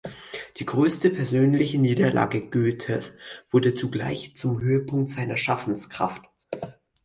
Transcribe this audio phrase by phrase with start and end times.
[0.57, 3.13] Diese größte persönliche Niederlage Goethes
[3.51, 6.23] wurde zugleich zum Höhepunkt seiner Schaffenskraft.